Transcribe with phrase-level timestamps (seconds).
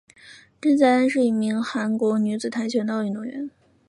[0.59, 3.51] 郑在恩是一名韩国女子跆拳道运动员。